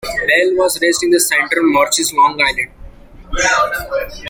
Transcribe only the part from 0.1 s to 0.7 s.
Bell